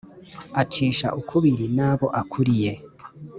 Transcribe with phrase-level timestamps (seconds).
[0.61, 2.71] acisha ukubiri n`abo akuriye